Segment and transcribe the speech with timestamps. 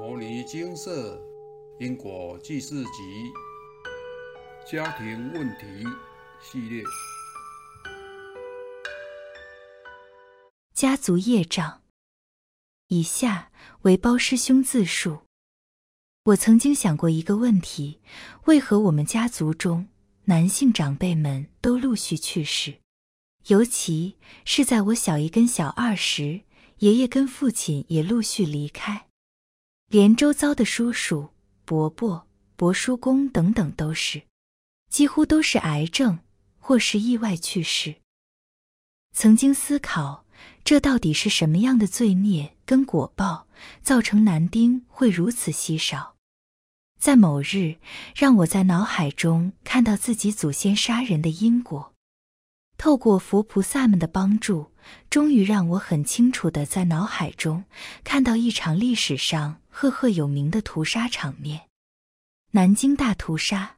[0.00, 1.20] 摩尼金色
[1.78, 3.30] 因果记事集
[4.66, 5.86] 家庭问题
[6.40, 6.82] 系列，
[10.72, 11.82] 家族业障。
[12.88, 13.52] 以下
[13.82, 15.18] 为包师兄自述：
[16.24, 18.00] 我曾经想过一个问题：
[18.46, 19.86] 为何我们家族中
[20.24, 22.78] 男性长辈们都陆续去世？
[23.48, 26.40] 尤其是在我小一跟小二时，
[26.78, 29.09] 爷爷跟父亲也陆续离开。
[29.92, 31.30] 连周遭的叔叔、
[31.64, 34.22] 伯伯、伯叔公等等都是，
[34.88, 36.20] 几乎都是癌症
[36.60, 37.96] 或是意外去世。
[39.12, 40.24] 曾经思考，
[40.62, 43.48] 这到底是什么样的罪孽跟果报，
[43.82, 46.14] 造成男丁会如此稀少？
[47.00, 47.78] 在某日，
[48.14, 51.92] 让我在脑海中看到自己祖先杀人的因果。
[52.80, 54.72] 透过佛菩萨们的帮助，
[55.10, 57.64] 终于让我很清楚的在脑海中
[58.04, 61.68] 看到一场历史上赫赫有名的屠杀场面——
[62.52, 63.76] 南京大屠杀。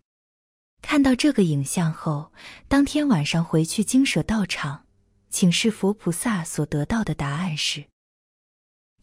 [0.83, 2.33] 看到这个影像后，
[2.69, 4.85] 当天晚上回去精舍道场
[5.29, 7.87] 请示佛菩萨，所得到的答案是：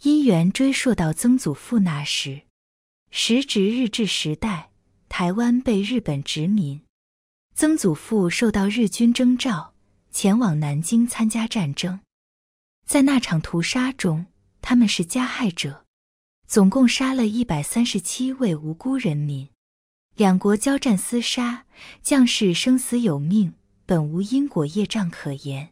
[0.03, 2.43] 因缘追溯到曾祖父那时，
[3.11, 4.69] 时值日治时代，
[5.09, 6.85] 台湾被日本殖民，
[7.53, 9.73] 曾祖父受到日军征召。
[10.21, 12.01] 前往南京参加战争，
[12.85, 14.25] 在那场屠杀中，
[14.61, 15.85] 他们是加害者，
[16.45, 19.47] 总共杀了一百三十七位无辜人民。
[20.17, 21.65] 两国交战厮杀，
[22.01, 23.53] 将士生死有命，
[23.85, 25.69] 本无因果业障可言。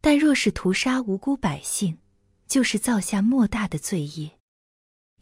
[0.00, 1.98] 但若是屠杀无辜百姓，
[2.46, 4.30] 就是造下莫大的罪业。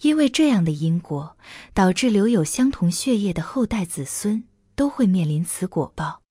[0.03, 1.37] 因为这样的因果，
[1.75, 4.45] 导致留有相同血液的后代子孙
[4.77, 6.22] 都会面临此果报。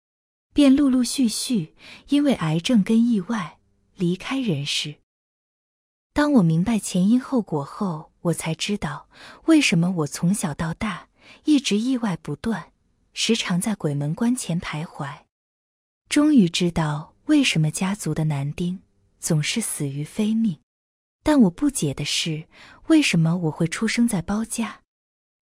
[0.53, 1.75] 便陆陆续续
[2.09, 3.59] 因为癌症跟意外
[3.95, 4.95] 离开人世。
[6.13, 9.07] 当我明白前因后果后，我才知道
[9.45, 11.07] 为什么我从小到大
[11.45, 12.73] 一直意外不断，
[13.13, 15.21] 时常在鬼门关前徘徊。
[16.09, 18.81] 终于知道为什么家族的男丁
[19.19, 20.59] 总是死于非命。
[21.23, 22.47] 但我不解的是，
[22.87, 24.81] 为什么我会出生在包家？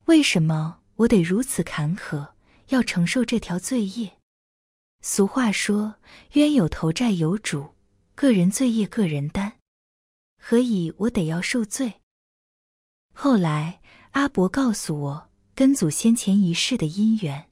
[0.05, 2.33] 为什么我得如此坎坷，
[2.67, 4.18] 要承受这条罪业？
[5.01, 5.95] 俗话说
[6.33, 7.75] ：“冤有头，债有主，
[8.15, 9.53] 个人罪业个人担。”
[10.41, 12.01] 何以我得要受罪？
[13.13, 17.49] 后来阿伯告诉我，跟祖先前一世的因缘，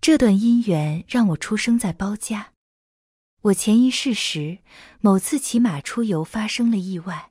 [0.00, 2.52] 这段因缘让我出生在包家。
[3.42, 4.58] 我前一世时，
[5.00, 7.30] 某次骑马出游发生了意外，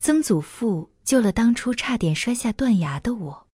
[0.00, 3.48] 曾祖父救了当初差点摔下断崖的我。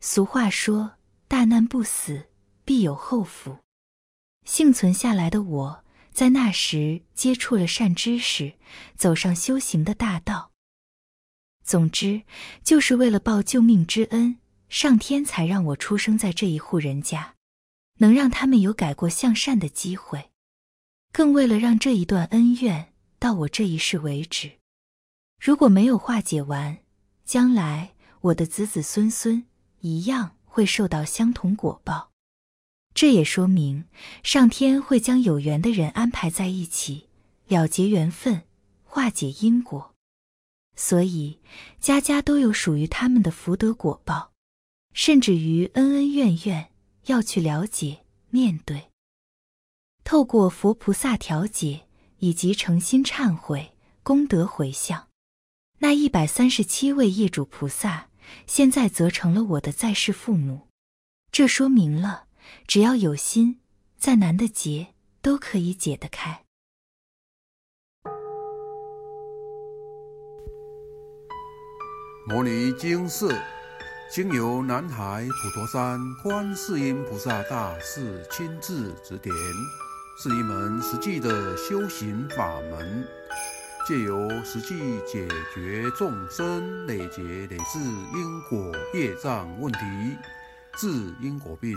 [0.00, 0.92] 俗话说
[1.26, 2.28] ：“大难不死，
[2.64, 3.58] 必有后福。”
[4.44, 8.54] 幸存下来的我，在那时接触了善知识，
[8.96, 10.50] 走上修行的大道。
[11.64, 12.22] 总之，
[12.62, 14.38] 就是为了报救命之恩，
[14.68, 17.34] 上天才让我出生在这一户人家，
[17.98, 20.30] 能让他们有改过向善的机会，
[21.12, 24.58] 更为了让这一段恩怨到我这一世为止。
[25.40, 26.78] 如果没有化解完，
[27.24, 29.44] 将来我的子子孙孙
[29.80, 32.11] 一样会受到相同果报。
[32.94, 33.86] 这也说明，
[34.22, 37.08] 上天会将有缘的人安排在一起，
[37.48, 38.42] 了结缘分，
[38.84, 39.94] 化解因果。
[40.76, 41.38] 所以，
[41.80, 44.32] 家家都有属于他们的福德果报，
[44.92, 46.70] 甚至于恩恩怨怨
[47.06, 48.88] 要去了解、面对。
[50.04, 51.86] 透过佛菩萨调解
[52.18, 53.72] 以及诚心忏悔、
[54.02, 55.08] 功德回向，
[55.78, 58.08] 那一百三十七位业主菩萨，
[58.46, 60.68] 现在则成了我的在世父母。
[61.30, 62.26] 这说明了。
[62.66, 63.60] 只要有心，
[63.96, 66.44] 再难的结都可以解得开。
[72.28, 73.36] 摩尼经寺
[74.10, 79.34] 经由南海普陀山观世音菩萨大士亲自指点，
[80.22, 83.06] 是一门实际的修行法门，
[83.88, 87.80] 借由实际解决众生累劫累世
[88.14, 89.80] 因果业障问题，
[90.78, 91.76] 治因果病。